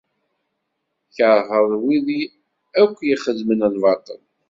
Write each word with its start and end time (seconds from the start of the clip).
Tkerheḍ 1.13 1.69
wid 1.83 2.07
akk 2.81 2.97
ixeddmen 3.13 3.61
lbaṭel. 3.75 4.21